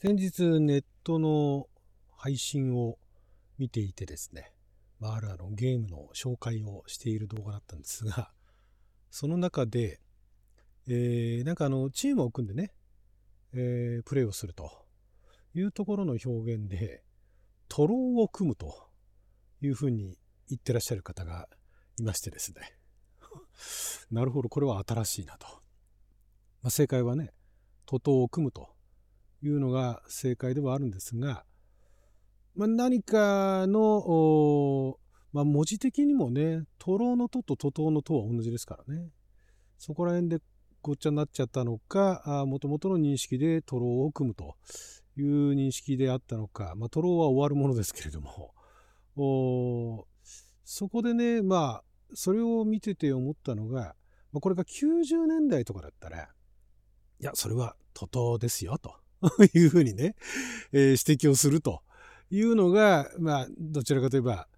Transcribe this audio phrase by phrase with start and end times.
[0.00, 1.66] 先日ネットの
[2.16, 2.98] 配信を
[3.58, 4.52] 見ていてですね、
[5.00, 8.30] まあ、あるあのゲームの紹介をしている動画だったんですが、
[9.10, 9.98] その中で、
[10.86, 12.70] えー、なんかあのチームを組んでね、
[13.52, 14.70] えー、プレイをすると
[15.52, 17.02] いうところの表現で、
[17.68, 18.88] トローを組むと
[19.62, 20.16] いうふうに
[20.48, 21.48] 言ってらっしゃる方が
[21.98, 22.60] いましてですね。
[24.12, 25.48] なるほど、これは新しいなと。
[26.62, 27.32] まあ、正解はね、
[27.84, 28.77] 徒党を組むと
[29.42, 31.44] いうのが正解ではあるんですが、
[32.54, 34.98] まあ、何かの、
[35.32, 39.10] まあ、文字的にもね、徒労の「と」と徒党の「と」は同じですからね。
[39.78, 40.40] そこら辺で
[40.82, 44.56] ごっちゃになっちゃったのか、もともとの認識で徒労を組むと
[45.16, 48.54] いう認識であったのか、まあ、徒労は終わるものですけれども、
[50.64, 51.84] そこでね、まあ、
[52.14, 53.94] それを見てて思ったのが、
[54.32, 56.28] まあ、これが90年代とかだったら、
[57.20, 58.94] いや、それは徒党ですよ、と。
[59.54, 60.14] いうふうにね、
[60.72, 61.82] えー、指摘をすると
[62.30, 64.48] いうのが、まあ、どちらかといえば、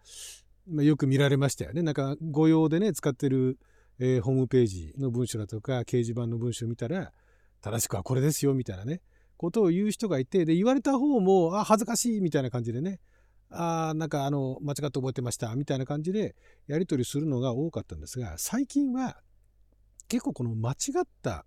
[0.68, 1.82] まあ、よく見られましたよね。
[1.82, 3.58] なんか、御用でね、使ってる、
[3.98, 7.12] えー、ホームページの文章だとか、掲示板の文章を見たら、
[7.60, 9.02] 正しくはこれですよ、みたいなね、
[9.36, 13.00] ことを言う人がいて、で、言われた方も、あ、恥ずかしい、みたいな感じでね、
[13.50, 16.36] あなんかあの間違って覚えてましたみたいな感じで
[16.68, 19.16] やり取りするのが多かったんですが最近は
[20.08, 21.44] 結構この間違った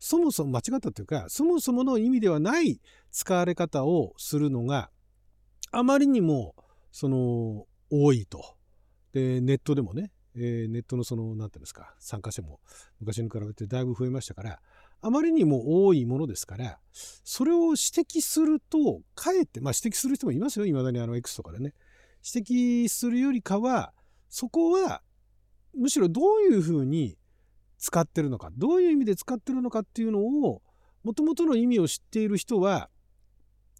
[0.00, 2.80] そもそも間違ったというかそもそもの意味ではない
[3.12, 4.90] 使われ方をするのが
[5.70, 6.54] あまりにも
[6.90, 8.56] その多いと。
[9.12, 12.60] でネットでもね、えー、ネットのその何て言うんですか参加者も
[13.00, 14.60] 昔に比べてだいぶ増えましたから
[15.02, 16.78] あまりにも多いものですから
[17.24, 21.74] それを指摘するとかえってまあ指摘する人もいますよいまだにあの X とかでね
[22.24, 23.92] 指摘するよりかは
[24.28, 25.02] そこは
[25.76, 27.16] むしろどういうふうに
[27.80, 30.62] 使ってるのかどういう意味で使ってるのかっていうのを
[31.02, 32.90] もともとの意味を知っている人は、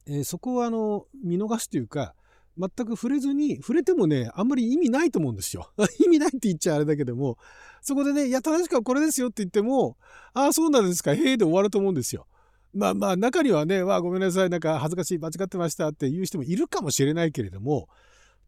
[0.06, 2.14] えー、そこはあの見逃すというか
[2.58, 5.70] 全く触れずに触れてもねあんまり意味ないと思うんですよ。
[6.00, 7.38] 意味ないって言っちゃあれだけども
[7.82, 9.96] そこでね「いや正しくはこれですよ」って言っても
[10.32, 12.26] 「ああそうなんですかへえ」で終わると思うんですよ。
[12.72, 17.88] まあまあ中にはね「わあごめんなさいなんか恥ずかしい間違ってました」っていう人もいるかもしれないけれども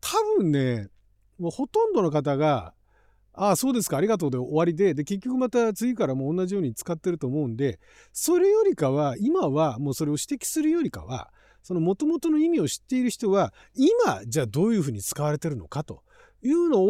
[0.00, 0.88] 多分ね
[1.38, 2.74] もうほとんどの方が
[3.34, 7.80] ああ、そうですか、ありがとうで終わりで、で、結局また次からも同じように使ってると思うんで、
[8.12, 11.32] それよりかは、今はもうそれを指摘するよりかは、
[11.62, 16.02] その元々の意味を知っている人は、今、じゃあどういうふうに使われてるのかと
[16.42, 16.84] いうの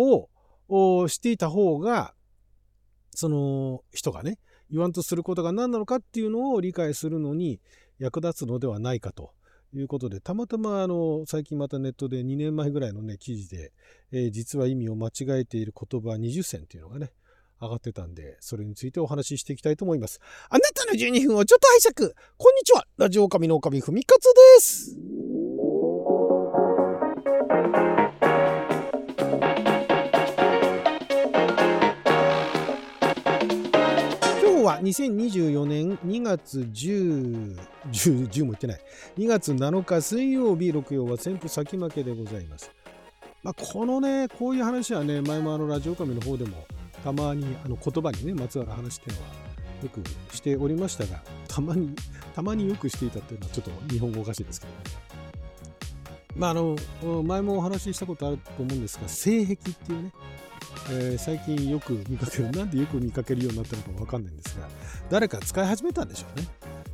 [0.69, 2.15] をしていた方が、
[3.15, 4.39] その人がね、
[4.71, 7.61] 言わんとすることが何なのかっていうのを理解するのに
[7.99, 9.33] 役立つのではないかと。
[9.75, 13.73] いうことで、たまたまあの最近またネットで2年前ぐらいのね、記事で、
[14.13, 17.13] えー、実は意味を間違えている言葉20選というのがね、
[17.61, 20.21] 上がってたんで、それについてお話ししていきたいと思います。
[20.51, 22.15] あなたの12分をちょっと拝借。
[22.37, 22.85] こんにちは。
[22.99, 24.25] ラジオ神の神ふみかつ
[24.57, 25.12] です。
[34.73, 37.59] は2024年2月10、
[37.91, 38.81] 10, 10も言ってない。
[39.19, 42.71] 2月7日水曜日、6曜は旋風先負けでございます。
[43.43, 46.65] まあ、このね、こういう話はね、前もあのラジオカメの方でも
[47.05, 49.29] たまにあの言葉にね、まつわる話っていうのは
[49.83, 51.95] よくしておりましたが、たまに、
[52.35, 54.79] たまによくしていたっていうのはちょっと日本語おかしいですけどね。
[56.35, 56.77] まあ、あの、
[57.25, 60.13] 前もお話ししたことあると思うんですが、性癖っていうね、
[60.91, 64.69] えー、最近よく見かける なんでよく見かけるようになったのか分かんないんですが
[65.11, 66.49] 誰か使い始めたんでしょうね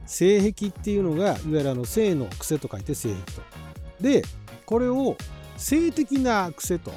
[0.06, 3.43] 性癖っていうのがいわゆるあの性の癖と書いて性癖と
[4.00, 4.25] で
[4.66, 5.16] これを
[5.56, 6.93] 性的な癖と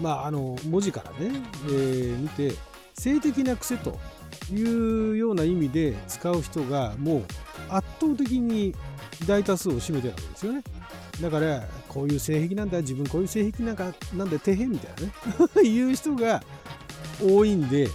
[0.00, 2.52] まああの文字からね、えー、見て
[2.94, 3.98] 性的な癖と
[4.52, 7.24] いうような意味で使う人がもう
[7.68, 8.74] 圧倒的に
[9.26, 10.62] 大多数を占めてるわけですよね。
[11.20, 16.42] だからこういう性癖なんだ自分こういう性癖なんかなんで底辺みたいなね いう人が
[17.20, 17.88] 多いんで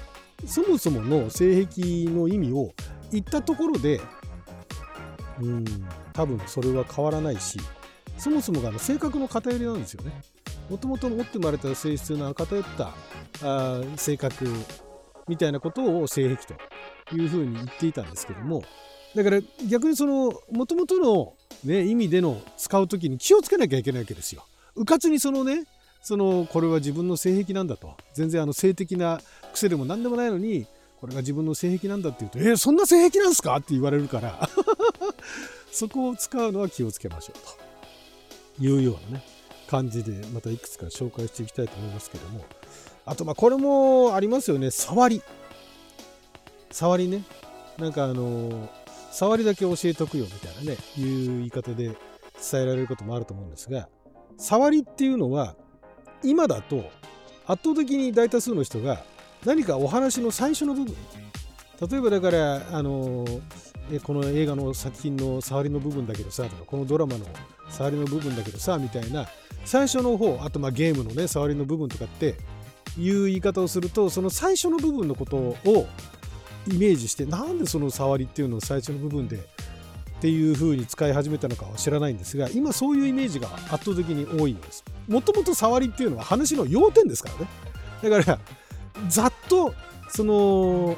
[0.46, 2.74] そもそもの性癖の意味を
[3.12, 4.02] 言ったところで
[5.40, 5.66] うん
[6.12, 7.60] 多分それは変わらないし
[8.18, 10.22] そもそもがの性格の偏りなんですよね。
[10.70, 12.94] もともと持って生まれた性質の偏った
[13.42, 14.48] あ性格
[15.28, 18.64] みたいなことを性癖というふうに言っていたんですけども
[19.16, 21.34] だから逆にそのもともとの、
[21.64, 24.46] ね、意味での使う時に気をつけなきゃいけないわけですよ。
[24.76, 25.66] うかつにそのね
[26.02, 27.96] そのこれは自分の性癖なんだと。
[28.14, 29.22] 全然あの性的な
[29.54, 30.66] 癖でも何でもないのに
[31.00, 34.50] これが自分の性癖なんだって言うと「えー、そんな性癖なんすか?」って言われるから。
[35.72, 37.40] そこを使うのは気をつけましょう
[38.60, 38.64] と。
[38.64, 39.24] いうようなね
[39.68, 42.46] 感じでまたいくつか紹介していきたいと思いますけども。
[43.06, 44.70] あとまあこれもありますよね。
[44.72, 45.22] 触り。
[46.72, 47.24] 触りね。
[47.78, 48.70] なんかあの
[49.14, 51.86] 触りだけ教えとくよみたいなね、いう言い方で
[52.52, 53.88] 伝えられることもあると思うんですが、
[54.38, 55.56] 触りっていうのは、
[56.24, 56.90] 今だと
[57.46, 59.04] 圧倒的に大多数の人が
[59.46, 60.96] 何かお話の最初の部分、
[61.88, 63.24] 例えばだから、あの
[64.04, 67.26] この映画の作品の触りの部分だけどさとかこのドラマの
[67.70, 69.28] 触りの部分だけどさみたいな
[69.66, 72.36] 最初の方あとまあゲームのね触りの部分とかって
[72.98, 75.56] いう言い方をするとその最初の部分のことを
[76.68, 79.40] イメージしてなんでその触りっていうのを最初の部分でっ
[80.22, 84.86] ていう風に使い始めたのかは知らないんですが今そういうイメージが圧倒的に多いんです。
[85.08, 87.48] もともと触りっていうのは話の要点ですからね。
[88.10, 88.40] だから
[89.10, 89.74] ざっと
[90.10, 90.98] その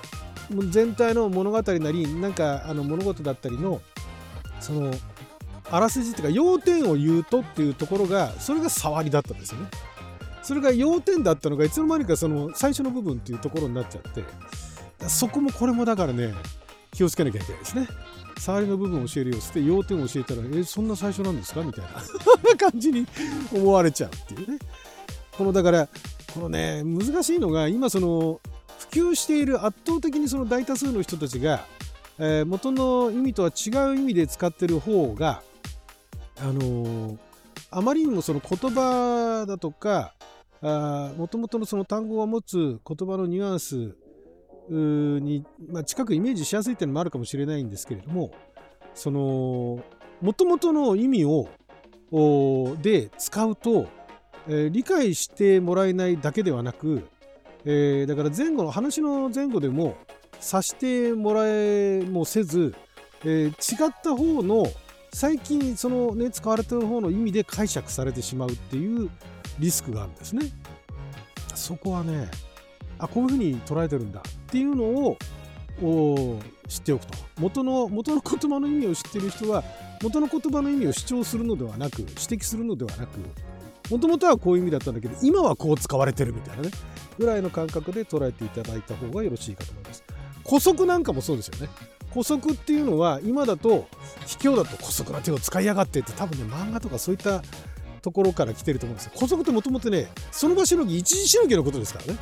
[0.70, 3.82] 全体の物語なりなんかあの物事だったりの
[4.60, 4.94] その
[5.72, 9.68] あらすじっていうか要点を言うとっていうところがそれが触りだったんですよね。
[10.44, 14.24] それが要点だったのがいつの間にかその最初の部分っていうところになっちゃって
[15.10, 16.34] そこもこれもだからね
[16.92, 17.88] 気をつけなきゃいけないですね。
[18.38, 21.62] 触りの部分を教えるよって要点を教えたらえそんな最初なんですか？
[21.62, 21.92] みたいな。
[22.58, 23.06] 感じに
[23.54, 24.60] 思われちゃうっていうね。
[25.38, 25.88] このだから
[26.34, 28.40] このね難しいのが今その
[28.92, 31.66] 普及している圧倒的にその大多数の人たちが、
[32.20, 35.42] えー、元の意味とは違う意味で使ってる方が
[36.40, 37.18] あのー、
[37.72, 40.14] あまりにもその言葉だとか
[40.62, 43.96] もともとのその単語が持つ言葉のニュアンス
[44.70, 48.32] に、まあ、近くイメージしやすいっていうのもあるかもしれないんですけれども
[48.94, 49.84] その
[50.22, 51.48] もともとの意味を
[52.82, 53.88] で使うと、
[54.48, 57.08] えー、理解してもらえないだけではなく、
[57.66, 59.98] えー、だから前後の話の前後でも
[60.40, 62.76] 察してもらえもせず、
[63.24, 64.66] えー、違った方の
[65.12, 69.10] 最近そのね使われてる方の意味で解釈されてしまうっていう
[69.60, 70.52] リスクがあるんですね。
[71.56, 72.30] そこはね
[73.00, 75.18] あこういうふうに捉えてるんだっていうのを
[76.68, 77.14] 知っておくと。
[77.38, 79.64] 元の元の言葉の意味を知ってる人は
[80.02, 83.20] 元の言葉の意味を主張するのではなく指摘するのではなく
[83.90, 86.72] もともとはこういう意味だったんだけど今はこう使われてるみたいなね
[87.18, 90.04] ぐらいの感覚で捉えていただいた方がよろしいかと思います。
[90.48, 91.70] 古速なんかもそうですよね。
[92.12, 93.88] 古速っていうのは今だと
[94.26, 97.42] 卑怯だと古速な手を使いやがってって多分ね漫画とかそういった
[98.02, 99.12] ところから来てると思うんですよ。
[99.16, 102.20] 古速ってもともとねその場しのぎ一時しのぎのことですからね。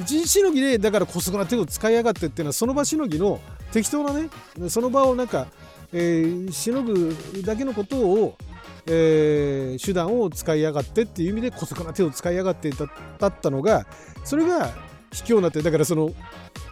[0.00, 3.40] 一日しのぎでだから姑息な手を使いやがってっていうのはその場しのぎの
[3.72, 4.28] 適当なね
[4.68, 5.46] その場をなんか、
[5.92, 8.36] えー、しのぐだけのことを、
[8.86, 13.86] えー、手段を使いやがってっていう意味で姑息な手を使いやがってだったのが
[14.24, 14.72] それが
[15.12, 16.10] 卑怯な手だからその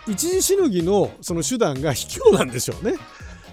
[0.08, 2.94] 一時しのぎのその手段が卑怯なんでしょうね。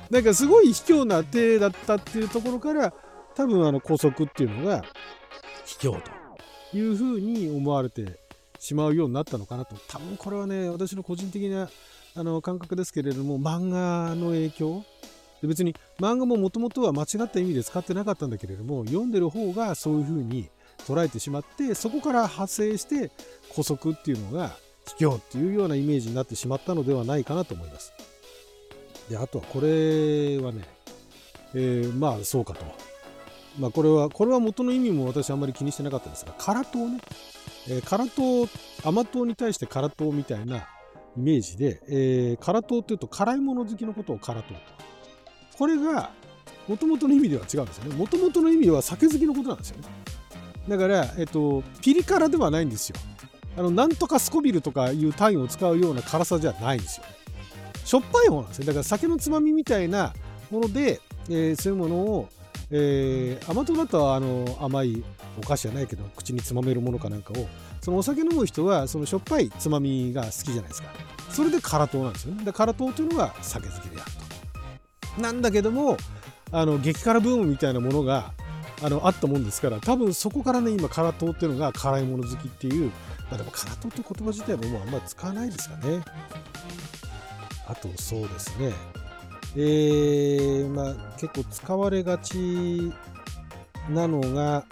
[0.09, 2.91] なんかすごい卑怯な手だったっていうところから
[3.35, 4.83] 多分あの姑息っていうのが
[5.65, 8.19] 卑怯というふうに思われて
[8.59, 11.69] しまうようになったのかなと多分これはね私の個人的な
[12.15, 14.83] あの感覚ですけれども漫画の影響
[15.41, 20.49] で別に漫画ももともとは間違った意味で使ってなかったんだけれども読んでる方がそういうふうに
[20.85, 23.11] 捉えてしまってそこから派生して
[23.51, 24.55] 古速っていうのが
[24.97, 27.93] 卑怯っていうようなイメージになってしまったのではないかなと思います。
[29.09, 30.63] であとはこれはね、
[31.53, 32.65] えー、まあそうかと。
[33.59, 37.01] まあこれはこれは元の意味も私あんまり気にしてなかったんですが唐党ね
[37.67, 38.47] えー、辛党
[38.87, 40.61] 甘党に対して辛党みたいなイ
[41.17, 44.59] メージで、えー、辛党っていうと辛いもの好きのことを辛党と。
[45.57, 46.11] これが
[46.67, 47.95] もともとの意味では違うんですよね。
[47.95, 49.87] もともとの意味は酒好きのことなんですよね。
[50.67, 52.95] だから、えっと、ピリ辛ではないんですよ。
[53.57, 57.05] あのなんとかスコビルとかいう単位を使うような辛さじゃないんですよ。
[57.83, 58.65] しょっぱい方なんですよ。
[58.65, 60.13] だから酒のつまみみたいな
[60.51, 62.29] もので、えー、そういうものを
[62.71, 65.03] えー、甘党だとあの甘い
[65.37, 67.47] お菓子じゃないけど口につまめるものかなんかを
[67.81, 70.89] そのお酒飲む人はそのしょっぱいつまみが好きじゃないですか。
[71.29, 72.43] それで辛党なんですよね。
[72.43, 74.11] で辛党というのが酒好きである
[75.15, 75.21] と。
[75.21, 75.97] なんだけども
[76.51, 78.33] あの激辛ブームみたいなものが
[78.81, 82.91] あのあったもんですから多分そこからね今辛党っていうのが辛いもの好きっていう
[83.29, 86.03] まあでも辛党って言葉自体ももうあんまり使わないですかね。
[87.67, 88.73] あとそうですね。
[89.55, 92.91] えー、まあ、結構使われがち
[93.89, 94.65] なのが、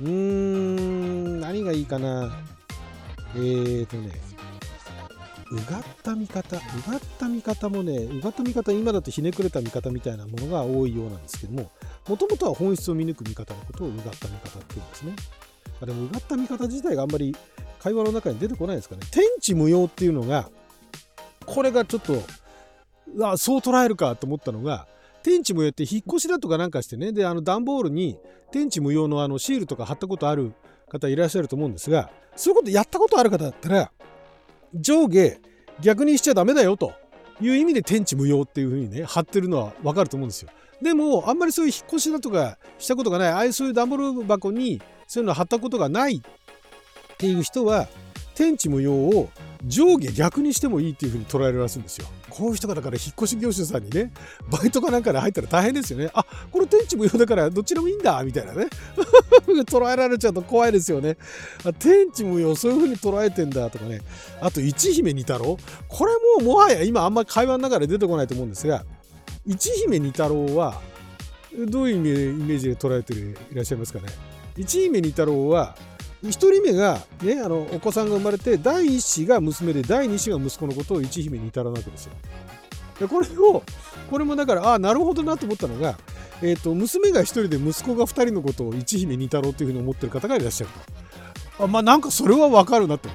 [0.00, 2.36] うーん、何がいいかな。
[3.34, 4.10] えーとね、
[5.50, 11.70] うがった見方、うがった見方もね、うがった見方、今だとひねくれた見方みたいなものが多いようなんですけども、
[12.08, 15.14] もともとは本質を見抜く見方のことをうがった見方っていうんですね。
[15.84, 17.34] でも、うがった見方自体があんまり
[17.78, 19.02] 会話の中に出てこないですかね。
[19.10, 20.50] 天地無用っていうのが、
[21.46, 22.22] これがちょっと
[23.20, 24.86] あそう捉えるかと思ったのが
[25.22, 28.18] 天地無用って引っ越しだとかなんかしてねであの段ボールに
[28.50, 30.52] 天地無用のあのシールとか貼ったことある
[30.88, 33.90] 方いらっしゃると思うんですがそういうことやったことある方だったら
[34.74, 35.38] 上下
[35.80, 36.92] 逆にしちゃダメだよと
[37.40, 40.50] いう意味で天地無用っていうふうにね貼ってるのは分かると思うんですよ。
[40.80, 47.88] でもあんまりそういう引っ越しだとかしたことがないああいうそういう段ボール箱にそういうの貼ったことがないっていう人は
[48.34, 49.30] 天地無用を
[49.64, 52.06] 上下逆にしてもいいっていうふうに捉えるらしいんですよ。
[52.30, 54.12] こういう人がだから引っ越し業者さんにね、
[54.50, 56.10] バイトかなんかで入ったら大変ですよね。
[56.14, 58.66] あ、これ天地無用だからどっちでもいいんだみたいなね。
[59.68, 61.16] 捉えられちゃうと怖いですよね。
[61.78, 64.00] 天地無用そういうふうに捉えてんだとかね。
[64.40, 65.58] あと、一姫二太郎。
[65.88, 68.84] これももはや今あんま会話の中で出てこないと思うんですが、
[69.46, 70.80] 一姫二太郎は
[71.68, 74.06] どういうイメージで捉えていらっしゃいますかね。
[74.56, 75.76] 一姫二太郎は
[76.22, 82.12] 1人目が、ね、あのお子さんが生まれて第1子が娘で第2子が息子のことを一姫に至らなわけですよ。
[83.00, 83.62] でこれを
[84.10, 85.98] これもだからああなるほどなと思ったのが、
[86.40, 90.70] えーと、娘が1人で息子が2人のことを一姫二太郎というふうに思ってる方がいらっしゃる
[91.58, 91.64] と。
[91.64, 93.08] あまあなんかそれはわかるなと。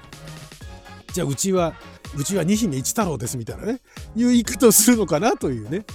[1.13, 1.73] じゃあうちは
[2.17, 3.79] うちは二姫一太郎ですみたいなね
[4.15, 5.85] いう言い方をするのかなというね。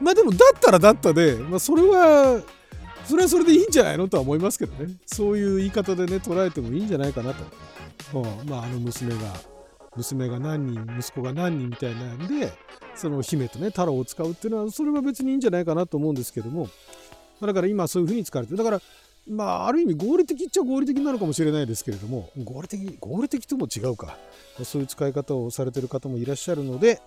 [0.00, 2.40] まあでもだったらだったで、まあ、それは
[3.06, 4.94] それはそれでいいんじゃないのとは思いますけどね。
[5.06, 7.44] そういう言い方でね捉えてもいいんじゃないかなと、
[8.18, 9.18] うん、まああの娘が
[9.96, 12.52] 娘が何人息子が何人みたいなんで
[12.94, 16.68] その姫とね太郎を使うっていうのはそれは別にいいんじゃないかなと思うんですけども。
[17.40, 18.80] だから今そういうふうに使われてるだから
[19.28, 24.16] まあある意味合理的っちゃ合理的なのかもしれないですけれども合理的合理的とも違うか。
[24.62, 27.00] そういう使い方をされてる方もいらっしゃるので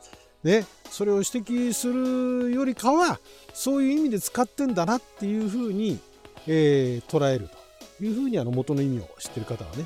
[0.44, 3.20] ね、それを指摘するよりかは
[3.54, 6.00] そういう意味で使ってんだなっていうふうに、
[6.48, 7.50] えー、捉える
[7.98, 9.86] というふうにあの元の意味を知ってる方はね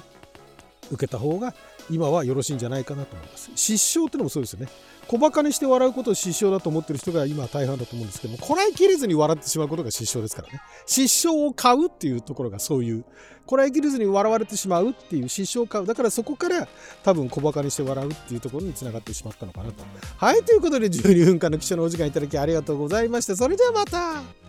[0.92, 1.54] 受けた方が
[1.90, 3.52] 今はよろしいんじゃないかなと思います。
[3.56, 4.68] 失笑ってのもそうですよね。
[5.08, 10.62] 小馬鹿にして笑うことを失笑だと思ってる人が今大半だと思うんですけども、こらえきれずに笑ってしまうことが失笑ですからね。
[10.86, 13.04] 失笑を買うっていうところがそういう、
[13.46, 15.86] こらえきれずに笑われてしまうっていう失笑を買う。
[15.86, 16.68] だからそこから
[17.04, 19.84] 多分小馬鹿にして笑うっていうところにつながってしまったのかなと。
[20.18, 23.36] はい、ということで12分間の記者のお時間いただきありがとうございました。
[23.36, 24.41] それではまた